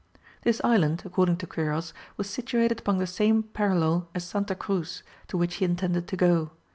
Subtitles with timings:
[0.41, 5.37] This island, according to Quiros, was situated upon the same parallel as Santa Cruz, to
[5.37, 6.51] which he intended to go.